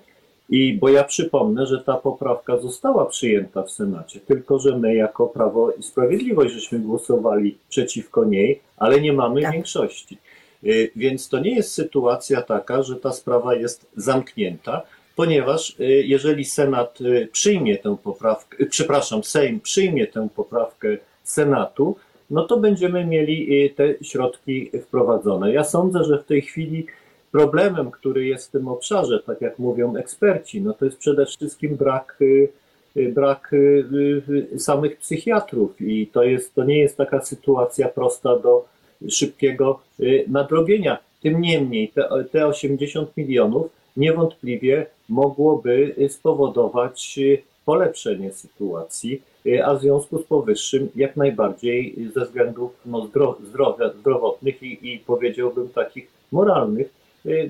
i 0.49 0.73
bo 0.73 0.89
ja 0.89 1.03
przypomnę, 1.03 1.65
że 1.65 1.81
ta 1.81 1.93
poprawka 1.93 2.57
została 2.57 3.05
przyjęta 3.05 3.63
w 3.63 3.71
Senacie, 3.71 4.19
tylko 4.19 4.59
że 4.59 4.77
my 4.77 4.95
jako 4.95 5.27
Prawo 5.27 5.71
i 5.71 5.83
Sprawiedliwość 5.83 6.53
żeśmy 6.53 6.79
głosowali 6.79 7.57
przeciwko 7.69 8.25
niej, 8.25 8.59
ale 8.77 9.01
nie 9.01 9.13
mamy 9.13 9.41
tak. 9.41 9.53
większości. 9.53 10.17
Y, 10.63 10.91
więc 10.95 11.29
to 11.29 11.39
nie 11.39 11.55
jest 11.55 11.73
sytuacja 11.73 12.41
taka, 12.41 12.83
że 12.83 12.95
ta 12.95 13.13
sprawa 13.13 13.55
jest 13.55 13.87
zamknięta, 13.95 14.81
ponieważ 15.15 15.75
y, 15.79 15.83
jeżeli 16.05 16.45
Senat 16.45 17.01
y, 17.01 17.29
przyjmie 17.31 17.77
tę 17.77 17.97
poprawkę, 18.03 18.65
przepraszam, 18.65 19.23
Sejm 19.23 19.59
przyjmie 19.59 20.07
tę 20.07 20.27
poprawkę 20.35 20.97
Senatu, 21.23 21.95
no 22.29 22.43
to 22.43 22.57
będziemy 22.57 23.05
mieli 23.05 23.69
te 23.75 23.95
środki 24.01 24.71
wprowadzone. 24.81 25.53
Ja 25.53 25.63
sądzę, 25.63 26.03
że 26.03 26.17
w 26.17 26.25
tej 26.25 26.41
chwili 26.41 26.85
problemem, 27.31 27.91
który 27.91 28.25
jest 28.25 28.47
w 28.47 28.51
tym 28.51 28.67
obszarze, 28.67 29.19
tak 29.19 29.41
jak 29.41 29.59
mówią 29.59 29.95
eksperci, 29.95 30.61
no 30.61 30.73
to 30.73 30.85
jest 30.85 30.97
przede 30.97 31.25
wszystkim 31.25 31.75
brak, 31.75 32.17
y, 32.21 32.49
y, 32.97 33.11
brak 33.11 33.53
y, 33.53 34.47
samych 34.57 34.97
psychiatrów 34.97 35.81
i 35.81 36.07
to, 36.07 36.23
jest, 36.23 36.55
to 36.55 36.63
nie 36.63 36.77
jest 36.77 36.97
taka 36.97 37.21
sytuacja 37.21 37.87
prosta 37.87 38.39
do 38.39 38.65
szybkiego 39.09 39.79
nadrobienia. 40.27 40.97
Tym 41.21 41.41
niemniej 41.41 41.89
te, 41.89 42.09
te 42.31 42.47
80 42.47 43.17
milionów 43.17 43.69
niewątpliwie 43.97 44.85
mogłoby 45.09 45.95
spowodować 46.09 47.19
polepszenie 47.65 48.31
sytuacji, 48.31 49.21
a 49.65 49.75
w 49.75 49.81
związku 49.81 50.17
z 50.17 50.23
powyższym 50.23 50.89
jak 50.95 51.15
najbardziej 51.15 51.95
ze 52.15 52.25
względów 52.25 52.71
no, 52.85 53.09
zdrowia, 53.49 53.93
zdrowotnych 53.99 54.63
i, 54.63 54.93
i 54.93 54.99
powiedziałbym 54.99 55.69
takich 55.69 56.07
moralnych 56.31 56.96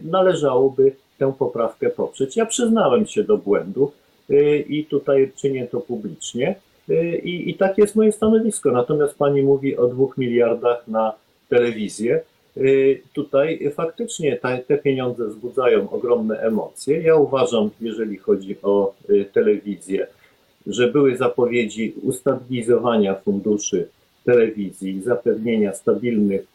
należałoby 0.04 0.92
tę 1.18 1.34
poprawkę 1.40 1.90
poprzeć. 1.90 2.38
Ja 2.38 2.46
przyznałem 2.46 3.06
się 3.06 3.24
do 3.24 3.38
błędu 3.38 3.92
y, 4.30 4.66
i 4.70 4.86
tutaj 4.86 5.32
czynię 5.36 5.68
to 5.68 5.80
publicznie. 5.80 6.56
Y, 6.90 7.18
I, 7.24 7.50
I 7.50 7.54
tak 7.54 7.78
jest 7.78 7.96
moje 7.96 8.12
stanowisko. 8.12 8.72
Natomiast 8.72 9.18
pani 9.18 9.42
mówi 9.42 9.78
o 9.78 9.88
dwóch 9.88 10.18
miliardach 10.18 10.88
na 10.88 11.14
telewizję. 11.50 12.22
Tutaj 13.14 13.72
faktycznie 13.76 14.40
te 14.68 14.78
pieniądze 14.78 15.28
wzbudzają 15.28 15.90
ogromne 15.90 16.40
emocje. 16.40 17.02
Ja 17.02 17.16
uważam, 17.16 17.70
jeżeli 17.82 18.18
chodzi 18.18 18.56
o 18.64 18.94
telewizję, 19.34 20.08
że 20.68 20.88
były 20.88 21.18
zapowiedzi 21.18 21.94
ustabilizowania 22.04 23.16
funduszy 23.16 23.88
telewizji, 24.26 25.02
zapewnienia 25.02 25.74
stabilnych 25.74 26.46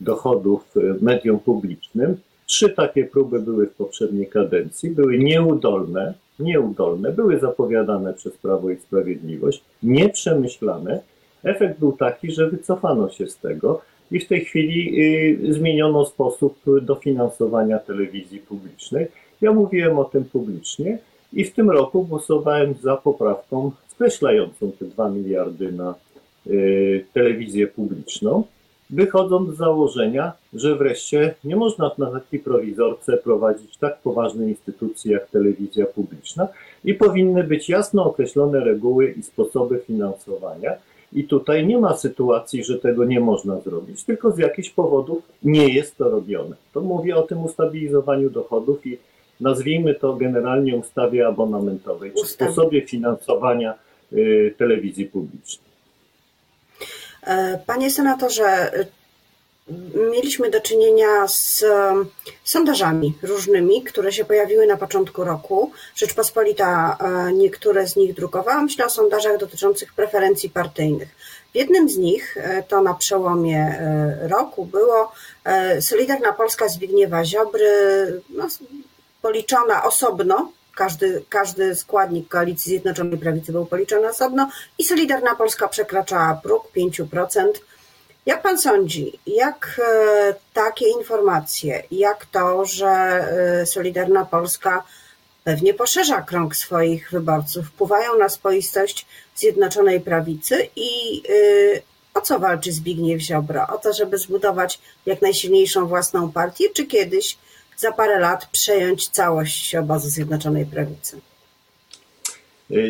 dochodów 0.00 0.74
mediom 1.00 1.38
publicznym. 1.38 2.16
Trzy 2.48 2.70
takie 2.70 3.04
próby 3.04 3.40
były 3.40 3.66
w 3.66 3.74
poprzedniej 3.74 4.26
kadencji, 4.26 4.90
były 4.90 5.18
nieudolne, 5.18 6.14
nieudolne, 6.38 7.12
były 7.12 7.38
zapowiadane 7.38 8.14
przez 8.14 8.36
Prawo 8.36 8.70
i 8.70 8.76
Sprawiedliwość, 8.76 9.64
nieprzemyślane. 9.82 11.00
Efekt 11.44 11.78
był 11.78 11.92
taki, 11.92 12.32
że 12.32 12.50
wycofano 12.50 13.10
się 13.10 13.26
z 13.26 13.36
tego 13.36 13.80
i 14.10 14.20
w 14.20 14.28
tej 14.28 14.44
chwili 14.44 15.02
y, 15.48 15.54
zmieniono 15.54 16.06
sposób 16.06 16.58
dofinansowania 16.82 17.78
telewizji 17.78 18.38
publicznej. 18.38 19.06
Ja 19.40 19.52
mówiłem 19.52 19.98
o 19.98 20.04
tym 20.04 20.24
publicznie 20.24 20.98
i 21.32 21.44
w 21.44 21.54
tym 21.54 21.70
roku 21.70 22.04
głosowałem 22.04 22.74
za 22.82 22.96
poprawką 22.96 23.72
skreślającą 23.88 24.72
te 24.78 24.84
2 24.84 25.10
miliardy 25.10 25.72
na 25.72 25.94
y, 26.46 27.04
telewizję 27.12 27.66
publiczną 27.66 28.44
wychodząc 28.90 29.54
z 29.54 29.56
założenia, 29.56 30.32
że 30.52 30.76
wreszcie 30.76 31.34
nie 31.44 31.56
można 31.56 31.90
na 31.98 32.10
takiej 32.10 32.40
prowizorce 32.40 33.16
prowadzić 33.16 33.76
tak 33.76 33.98
poważnej 33.98 34.48
instytucji 34.48 35.10
jak 35.10 35.30
telewizja 35.30 35.86
publiczna 35.86 36.48
i 36.84 36.94
powinny 36.94 37.44
być 37.44 37.68
jasno 37.68 38.04
określone 38.04 38.60
reguły 38.60 39.10
i 39.10 39.22
sposoby 39.22 39.80
finansowania. 39.86 40.72
I 41.12 41.24
tutaj 41.24 41.66
nie 41.66 41.78
ma 41.78 41.96
sytuacji, 41.96 42.64
że 42.64 42.78
tego 42.78 43.04
nie 43.04 43.20
można 43.20 43.60
zrobić, 43.60 44.04
tylko 44.04 44.30
z 44.30 44.38
jakichś 44.38 44.70
powodów 44.70 45.22
nie 45.42 45.74
jest 45.74 45.96
to 45.96 46.10
robione. 46.10 46.56
To 46.72 46.80
mówię 46.80 47.16
o 47.16 47.22
tym 47.22 47.44
ustabilizowaniu 47.44 48.30
dochodów 48.30 48.86
i 48.86 48.98
nazwijmy 49.40 49.94
to 49.94 50.14
generalnie 50.14 50.76
ustawie 50.76 51.26
abonamentowej, 51.26 52.12
czy 52.20 52.26
sposobie 52.26 52.82
finansowania 52.82 53.74
y, 54.12 54.54
telewizji 54.58 55.06
publicznej. 55.06 55.67
E, 57.22 57.58
panie 57.66 57.90
senatorze, 57.90 58.72
mieliśmy 60.10 60.50
do 60.50 60.60
czynienia 60.60 61.28
z 61.28 61.64
sondażami 62.44 63.14
różnymi, 63.22 63.82
które 63.84 64.12
się 64.12 64.24
pojawiły 64.24 64.66
na 64.66 64.76
początku 64.76 65.24
roku. 65.24 65.72
Rzeczpospolita 65.96 66.96
e, 67.00 67.32
niektóre 67.32 67.88
z 67.88 67.96
nich 67.96 68.14
drukowała. 68.14 68.62
Myślę 68.62 68.86
o 68.86 68.90
sondażach 68.90 69.38
dotyczących 69.38 69.94
preferencji 69.94 70.50
partyjnych. 70.50 71.08
W 71.52 71.56
jednym 71.56 71.88
z 71.88 71.96
nich, 71.96 72.36
e, 72.36 72.62
to 72.62 72.82
na 72.82 72.94
przełomie 72.94 73.80
roku, 74.20 74.64
było 74.64 75.12
Solidarna 75.80 76.32
Polska 76.32 76.68
Zbigniewa 76.68 77.24
Ziobry, 77.24 77.70
no, 78.30 78.46
policzona 79.22 79.84
osobno 79.84 80.52
każdy, 80.78 81.24
każdy 81.28 81.74
składnik 81.74 82.28
Koalicji 82.28 82.70
Zjednoczonej 82.70 83.18
Prawicy 83.18 83.52
był 83.52 83.66
policzony 83.66 84.08
osobno 84.08 84.50
i 84.78 84.84
Solidarna 84.84 85.34
Polska 85.34 85.68
przekraczała 85.68 86.40
próg 86.42 86.68
5%. 86.76 87.46
Jak 88.26 88.42
pan 88.42 88.58
sądzi, 88.58 89.18
jak 89.26 89.80
e, 89.84 90.34
takie 90.54 90.88
informacje, 90.88 91.82
jak 91.90 92.26
to, 92.26 92.64
że 92.64 92.88
e, 92.88 93.66
Solidarna 93.66 94.24
Polska 94.24 94.82
pewnie 95.44 95.74
poszerza 95.74 96.22
krąg 96.22 96.56
swoich 96.56 97.10
wyborców, 97.10 97.66
wpływają 97.66 98.18
na 98.18 98.28
spoistość 98.28 99.06
Zjednoczonej 99.36 100.00
Prawicy 100.00 100.68
i 100.76 101.22
e, 101.28 101.88
O 102.14 102.20
co 102.20 102.38
walczy 102.38 102.72
Zbigniew 102.72 103.20
Ziobro? 103.20 103.66
O 103.74 103.78
to, 103.78 103.92
żeby 103.92 104.18
zbudować 104.18 104.80
jak 105.06 105.22
najsilniejszą 105.22 105.86
własną 105.86 106.32
partię, 106.32 106.64
czy 106.74 106.86
kiedyś 106.86 107.38
za 107.78 107.92
parę 107.92 108.18
lat 108.18 108.46
przejąć 108.52 109.08
całość 109.08 109.74
obozu 109.74 110.08
Zjednoczonej 110.08 110.66
Prawicy? 110.66 111.20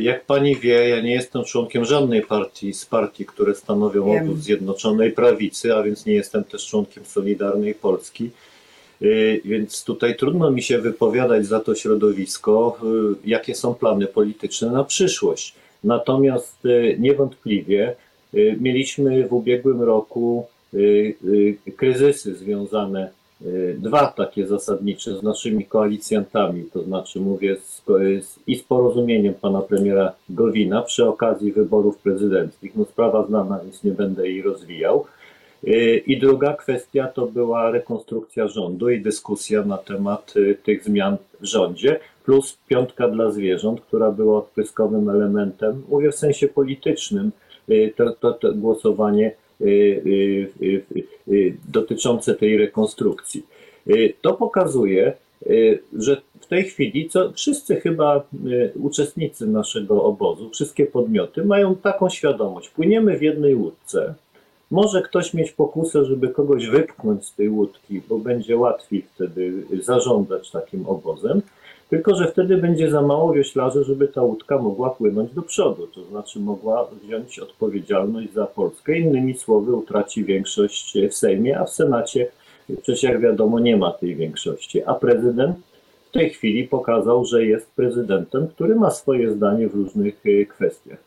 Jak 0.01 0.25
pani 0.25 0.57
wie, 0.57 0.89
ja 0.89 1.01
nie 1.01 1.13
jestem 1.13 1.45
członkiem 1.45 1.85
żadnej 1.85 2.23
partii 2.23 2.75
z 2.75 2.87
partii, 2.87 3.25
które 3.27 3.55
stanowią 3.55 4.13
Wiem. 4.13 4.25
obóz 4.31 4.39
Zjednoczonej 4.41 5.13
Prawicy, 5.13 5.75
a 5.75 5.83
więc 5.83 6.07
nie 6.07 6.15
jestem 6.15 6.45
też 6.45 6.67
członkiem 6.67 7.05
Solidarnej 7.05 7.75
Polski. 7.75 8.31
Y, 9.03 9.41
Więc 9.45 9.85
tutaj 9.85 10.17
trudno 10.17 10.51
mi 10.51 10.63
się 10.63 10.79
wypowiadać 10.79 11.47
za 11.47 11.61
to 11.61 11.75
środowisko, 11.75 12.79
y, 13.25 13.29
jakie 13.29 13.55
są 13.55 13.75
plany 13.75 14.07
polityczne 14.07 14.71
na 14.71 14.85
przyszłość. 14.85 15.55
Natomiast 15.85 16.65
y, 16.67 16.97
niewątpliwie 16.99 17.95
y, 18.35 18.57
mieliśmy 18.61 19.29
w 19.29 19.33
ubiegłym 19.33 19.83
roku 19.83 20.47
y, 20.75 20.79
y, 21.67 21.73
kryzysy 21.77 22.35
związane, 22.37 23.05
y, 23.07 23.11
dwa 23.79 24.07
takie 24.07 24.47
zasadnicze 24.47 25.19
z 25.19 25.23
naszymi 25.23 25.65
koalicjantami, 25.65 26.65
to 26.73 26.83
znaczy 26.83 27.21
mówię 27.21 27.57
z, 27.57 27.83
z, 28.27 28.39
i 28.47 28.57
z 28.57 28.63
porozumieniem 28.63 29.35
pana 29.35 29.63
premiera 29.63 30.13
Gowina 30.29 30.83
przy 30.83 31.09
okazji 31.09 31.53
wyborów 31.53 31.99
prezydenckich. 31.99 32.77
No 32.77 32.85
sprawa 32.85 33.27
znana, 33.27 33.61
więc 33.65 33.85
nie 33.85 33.93
będę 33.93 34.29
jej 34.29 34.43
rozwijał. 34.43 35.05
Y, 35.65 36.03
I 36.07 36.19
druga 36.19 36.55
kwestia 36.55 37.07
to 37.07 37.27
była 37.27 37.71
rekonstrukcja 37.71 38.49
rządu 38.49 38.91
i 38.91 39.01
dyskusja 39.01 39.63
na 39.65 39.79
temat 39.79 40.35
y, 40.37 40.59
tych 40.65 40.85
zmian 40.85 41.17
w 41.41 41.45
rządzie, 41.45 42.01
plus 42.25 42.59
piątka 42.69 43.09
dla 43.09 43.31
zwierząt, 43.31 43.81
która 43.81 44.11
była 44.11 44.39
odpryskowym 44.39 45.11
elementem, 45.11 45.83
mówię 45.89 46.13
w 46.13 46.15
sensie 46.15 46.49
politycznym, 46.49 47.31
y, 47.69 47.93
to, 47.97 48.13
to, 48.13 48.33
to 48.33 48.55
głosowanie 48.55 49.27
y, 49.27 49.31
y, 49.31 49.33
y, 49.33 49.35
y, 49.35 49.48
dotyczące 51.69 52.35
tej 52.35 52.57
rekonstrukcji. 52.59 53.47
Y, 53.87 54.15
To 54.23 54.35
pokazuje, 54.35 55.13
y, 55.47 55.83
że 55.99 56.21
w 56.41 56.47
tej 56.47 56.65
chwili 56.65 57.09
co, 57.09 57.33
wszyscy 57.33 57.77
chyba 57.77 58.25
y, 58.47 58.73
uczestnicy 58.83 59.47
naszego 59.47 60.05
obozu, 60.05 60.51
wszystkie 60.51 60.87
podmioty 60.87 61.45
mają 61.45 61.75
taką 61.77 62.09
świadomość. 62.09 62.69
Płyniemy 62.69 63.19
w 63.19 63.23
jednej 63.23 63.55
łódce, 63.55 64.15
może 64.71 65.03
ktoś 65.03 65.35
mieć 65.35 65.53
pokusę, 65.53 66.05
żeby 66.05 66.29
kogoś 66.29 66.67
wypchnąć 66.67 67.27
z 67.27 67.35
tej 67.35 67.49
łódki, 67.49 68.03
bo 68.09 68.19
będzie 68.19 68.57
łatwiej 68.57 69.05
wtedy 69.15 69.53
zarządzać 69.83 70.51
takim 70.51 70.87
obozem, 70.87 71.43
tylko 71.91 72.15
że 72.15 72.27
wtedy 72.27 72.57
będzie 72.57 72.91
za 72.91 73.03
mało 73.03 73.33
wioślarzy, 73.33 73.85
żeby 73.85 74.09
ta 74.09 74.23
łódka 74.23 74.59
mogła 74.59 74.91
płynąć 74.91 75.33
do 75.33 75.43
przodu, 75.43 75.87
to 75.87 76.05
znaczy 76.05 76.41
mogła 76.41 76.89
wziąć 77.03 77.39
odpowiedzialność 77.39 78.33
za 78.33 78.47
Polskę. 78.47 78.99
Innymi 78.99 79.35
słowy, 79.35 79.73
utraci 79.73 80.25
większość 80.25 80.99
w 81.11 81.15
Sejmie, 81.15 81.59
a 81.59 81.65
w 81.65 81.71
Senacie 81.71 82.27
przecież 82.83 83.03
jak 83.03 83.21
wiadomo 83.21 83.61
nie 83.61 83.77
ma 83.77 83.91
tej 83.91 84.17
większości. 84.17 84.85
A 84.85 84.95
prezydent 84.95 85.57
w 86.09 86.11
tej 86.11 86.31
chwili 86.31 86.69
pokazał, 86.69 87.25
że 87.25 87.45
jest 87.45 87.71
prezydentem, 87.77 88.49
który 88.49 88.75
ma 88.75 88.91
swoje 88.91 89.31
zdanie 89.31 89.69
w 89.69 89.75
różnych 89.75 90.27
y, 90.27 90.47
kwestiach. 90.47 90.99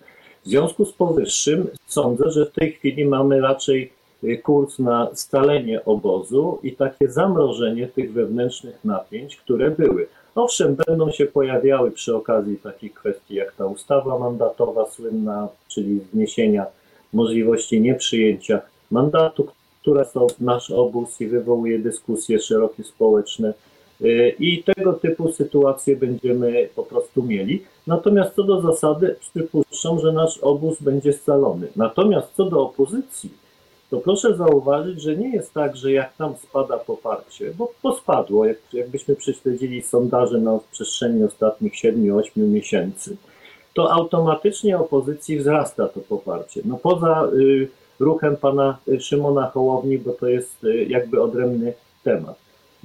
W 0.43 0.47
związku 0.49 0.85
z 0.85 0.93
powyższym 0.93 1.67
sądzę, 1.87 2.31
że 2.31 2.45
w 2.45 2.51
tej 2.51 2.71
chwili 2.71 3.05
mamy 3.05 3.41
raczej 3.41 3.91
y, 4.23 4.37
kurs 4.37 4.79
na 4.79 5.09
scalenie 5.13 5.85
obozu 5.85 6.59
i 6.63 6.71
takie 6.71 7.11
zamrożenie 7.11 7.87
tych 7.87 8.13
wewnętrznych 8.13 8.85
napięć, 8.85 9.35
które 9.35 9.71
były. 9.71 10.07
Owszem, 10.35 10.77
będą 10.87 11.11
się 11.11 11.25
pojawiały 11.25 11.91
przy 11.91 12.15
okazji 12.15 12.57
takich 12.57 12.93
kwestii 12.93 13.35
jak 13.35 13.51
ta 13.55 13.65
ustawa 13.65 14.19
mandatowa 14.19 14.85
słynna, 14.85 15.47
czyli 15.67 15.99
zniesienia 16.13 16.65
możliwości 17.13 17.81
nieprzyjęcia 17.81 18.61
mandatu, 18.91 19.47
która 19.81 20.05
są 20.05 20.27
nasz 20.39 20.71
obóz 20.71 21.21
i 21.21 21.27
wywołuje 21.27 21.79
dyskusje 21.79 22.39
szerokie 22.39 22.83
społeczne. 22.83 23.53
Y, 24.01 24.35
I 24.39 24.63
tego 24.63 24.93
typu 24.93 25.31
sytuacje 25.31 25.95
będziemy 25.95 26.69
po 26.75 26.83
prostu 26.83 27.23
mieli. 27.23 27.63
Natomiast 27.87 28.35
co 28.35 28.43
do 28.43 28.61
zasady, 28.61 29.15
przypuszczam, 29.19 29.99
że 29.99 30.11
nasz 30.11 30.37
obóz 30.37 30.81
będzie 30.81 31.13
scalony. 31.13 31.67
Natomiast 31.75 32.27
co 32.37 32.45
do 32.45 32.61
opozycji, 32.61 33.29
to 33.91 33.97
proszę 33.97 34.35
zauważyć, 34.35 35.01
że 35.01 35.15
nie 35.15 35.35
jest 35.35 35.53
tak, 35.53 35.75
że 35.75 35.91
jak 35.91 36.17
tam 36.17 36.35
spada 36.35 36.77
poparcie, 36.77 37.53
bo 37.57 37.71
pospadło, 37.81 38.45
jak, 38.45 38.57
jakbyśmy 38.73 39.15
prześledzili 39.15 39.81
sondaże 39.81 40.37
na 40.37 40.59
przestrzeni 40.71 41.23
ostatnich 41.23 41.73
7-8 41.73 42.21
miesięcy, 42.37 43.17
to 43.73 43.91
automatycznie 43.91 44.77
opozycji 44.77 45.37
wzrasta 45.37 45.87
to 45.87 45.99
poparcie. 45.99 46.61
No 46.65 46.77
poza 46.77 47.29
y, 47.33 47.67
ruchem 47.99 48.37
pana 48.37 48.77
Szymona 48.99 49.49
Hołowni, 49.49 49.97
bo 49.97 50.11
to 50.11 50.27
jest 50.27 50.63
y, 50.63 50.85
jakby 50.85 51.21
odrębny 51.21 51.73
temat. 52.03 52.35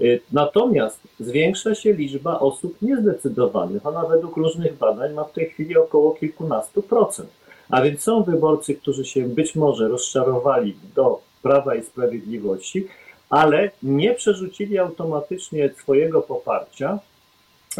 Y, 0.00 0.20
Natomiast 0.32 1.00
zwiększa 1.20 1.74
się 1.74 1.92
liczba 1.92 2.40
osób 2.40 2.82
niezdecydowanych. 2.82 3.86
Ona 3.86 4.04
według 4.04 4.36
różnych 4.36 4.78
badań 4.78 5.14
ma 5.14 5.24
w 5.24 5.32
tej 5.32 5.46
chwili 5.46 5.76
około 5.76 6.14
kilkunastu 6.14 6.82
procent. 6.82 7.30
A 7.70 7.82
więc 7.82 8.02
są 8.02 8.22
wyborcy, 8.22 8.74
którzy 8.74 9.04
się 9.04 9.28
być 9.28 9.54
może 9.54 9.88
rozczarowali 9.88 10.76
do 10.94 11.20
Prawa 11.42 11.74
i 11.74 11.82
Sprawiedliwości, 11.82 12.86
ale 13.30 13.70
nie 13.82 14.14
przerzucili 14.14 14.78
automatycznie 14.78 15.70
swojego 15.82 16.22
poparcia 16.22 16.98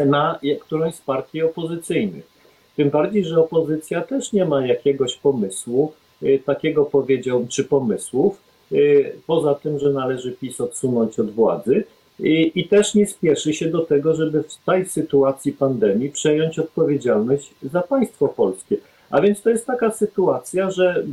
na 0.05 0.39
którąś 0.61 0.95
z 0.95 1.01
partii 1.01 1.41
opozycyjnych. 1.41 2.27
Tym 2.75 2.89
bardziej, 2.89 3.25
że 3.25 3.39
opozycja 3.39 4.01
też 4.01 4.33
nie 4.33 4.45
ma 4.45 4.67
jakiegoś 4.67 5.15
pomysłu, 5.15 5.93
y, 6.23 6.41
takiego 6.45 6.85
powiedziałbym, 6.85 7.47
czy 7.47 7.63
pomysłów, 7.63 8.41
y, 8.71 9.15
poza 9.27 9.55
tym, 9.55 9.79
że 9.79 9.89
należy 9.89 10.31
PiS 10.31 10.61
odsunąć 10.61 11.19
od 11.19 11.31
władzy. 11.31 11.83
I, 12.19 12.51
I 12.55 12.67
też 12.67 12.95
nie 12.95 13.07
spieszy 13.07 13.53
się 13.53 13.69
do 13.69 13.79
tego, 13.79 14.15
żeby 14.15 14.43
w 14.43 14.57
tej 14.65 14.85
sytuacji 14.85 15.51
pandemii 15.53 16.09
przejąć 16.09 16.59
odpowiedzialność 16.59 17.53
za 17.63 17.81
państwo 17.81 18.27
polskie. 18.27 18.77
A 19.09 19.21
więc 19.21 19.41
to 19.41 19.49
jest 19.49 19.65
taka 19.65 19.91
sytuacja, 19.91 20.71
że 20.71 21.03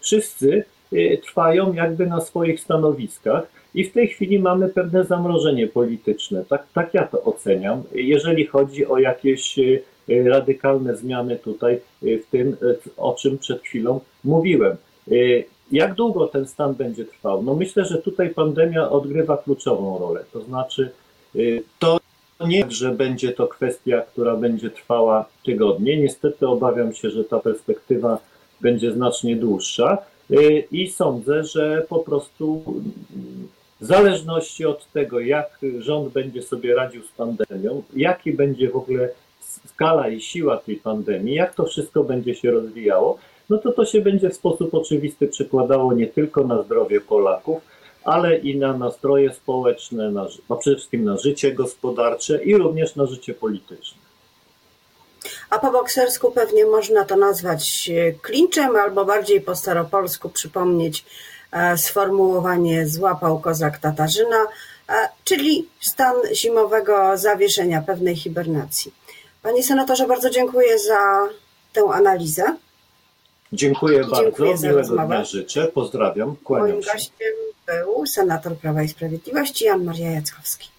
wszyscy 0.00 0.64
y, 0.92 1.20
trwają 1.24 1.72
jakby 1.72 2.06
na 2.06 2.20
swoich 2.20 2.60
stanowiskach 2.60 3.46
i 3.74 3.84
w 3.84 3.92
tej 3.92 4.08
chwili 4.08 4.38
mamy 4.38 4.68
pewne 4.68 5.04
zamrożenie 5.04 5.66
polityczne. 5.66 6.44
Tak, 6.44 6.66
tak 6.74 6.94
ja 6.94 7.06
to 7.06 7.22
oceniam, 7.22 7.82
jeżeli 7.92 8.46
chodzi 8.46 8.86
o 8.86 8.98
jakieś 8.98 9.58
y, 9.58 9.82
y, 10.08 10.28
radykalne 10.28 10.96
zmiany 10.96 11.36
tutaj 11.36 11.80
w 12.02 12.30
tym, 12.30 12.56
o 12.96 13.14
czym 13.14 13.38
przed 13.38 13.62
chwilą 13.62 14.00
mówiłem. 14.24 14.76
Jak 15.72 15.94
długo 15.94 16.26
ten 16.26 16.46
stan 16.46 16.74
będzie 16.74 17.04
trwał? 17.04 17.42
No 17.42 17.54
myślę, 17.54 17.84
że 17.84 17.98
tutaj 17.98 18.30
pandemia 18.30 18.90
odgrywa 18.90 19.36
kluczową 19.36 19.98
rolę. 19.98 20.24
To 20.32 20.40
znaczy, 20.40 20.90
to 21.78 21.98
nie, 22.46 22.70
że 22.70 22.90
będzie 22.92 23.32
to 23.32 23.46
kwestia, 23.46 24.00
która 24.00 24.36
będzie 24.36 24.70
trwała 24.70 25.24
tygodnie. 25.44 25.96
Niestety 25.96 26.48
obawiam 26.48 26.94
się, 26.94 27.10
że 27.10 27.24
ta 27.24 27.38
perspektywa 27.38 28.18
będzie 28.60 28.92
znacznie 28.92 29.36
dłuższa 29.36 29.98
y, 30.30 30.64
i 30.72 30.90
sądzę, 30.90 31.44
że 31.44 31.86
po 31.88 31.98
prostu 31.98 32.62
w 33.80 33.84
zależności 33.84 34.66
od 34.66 34.92
tego, 34.92 35.20
jak 35.20 35.58
rząd 35.78 36.12
będzie 36.12 36.42
sobie 36.42 36.74
radził 36.74 37.02
z 37.02 37.08
pandemią, 37.08 37.82
jaki 37.96 38.32
będzie 38.32 38.70
w 38.70 38.76
ogóle 38.76 39.08
skala 39.66 40.08
i 40.08 40.20
siła 40.20 40.56
tej 40.56 40.76
pandemii, 40.76 41.34
jak 41.34 41.54
to 41.54 41.64
wszystko 41.64 42.04
będzie 42.04 42.34
się 42.34 42.50
rozwijało, 42.50 43.18
no 43.50 43.58
to 43.58 43.72
to 43.72 43.84
się 43.84 44.00
będzie 44.00 44.30
w 44.30 44.34
sposób 44.34 44.74
oczywisty 44.74 45.28
przekładało 45.28 45.92
nie 45.92 46.06
tylko 46.06 46.44
na 46.44 46.62
zdrowie 46.62 47.00
Polaków, 47.00 47.62
ale 48.04 48.36
i 48.36 48.56
na 48.58 48.72
nastroje 48.76 49.34
społeczne, 49.34 50.10
na, 50.10 50.28
ży- 50.28 50.42
no 50.48 50.56
przede 50.56 50.76
wszystkim 50.76 51.04
na 51.04 51.16
życie 51.16 51.52
gospodarcze 51.54 52.44
i 52.44 52.56
również 52.56 52.96
na 52.96 53.06
życie 53.06 53.34
polityczne. 53.34 53.98
A 55.50 55.58
po 55.58 55.70
boksersku 55.72 56.30
pewnie 56.30 56.66
można 56.66 57.04
to 57.04 57.16
nazwać 57.16 57.90
e, 57.94 58.12
klinczem, 58.12 58.76
albo 58.76 59.04
bardziej 59.04 59.40
po 59.40 59.56
staropolsku 59.56 60.28
przypomnieć 60.28 61.04
e, 61.52 61.78
sformułowanie 61.78 62.86
złapał 62.88 63.40
kozak 63.40 63.78
Tatarzyna, 63.78 64.36
e, 64.88 64.92
czyli 65.24 65.68
stan 65.80 66.14
zimowego 66.34 67.16
zawieszenia 67.16 67.82
pewnej 67.82 68.16
hibernacji. 68.16 68.94
Panie 69.42 69.62
senatorze, 69.62 70.06
bardzo 70.06 70.30
dziękuję 70.30 70.78
za 70.78 71.28
tę 71.72 71.82
analizę. 71.92 72.56
Dziękuję 73.52 74.00
bardzo, 74.00 74.22
Dziękuję 74.22 74.54
miłego 74.62 75.06
dnia 75.06 75.24
życzę, 75.24 75.66
pozdrawiam, 75.74 76.36
kłaniam 76.36 76.68
Moim 76.68 76.82
się. 76.82 76.92
gościem 76.92 77.28
był 77.68 78.06
senator 78.06 78.56
Prawa 78.56 78.82
i 78.82 78.88
Sprawiedliwości 78.88 79.64
Jan 79.64 79.84
Maria 79.84 80.10
Jackowski. 80.10 80.77